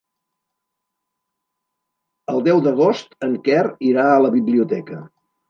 [2.33, 3.61] El deu d'agost en Quer
[3.93, 5.01] irà a la biblioteca.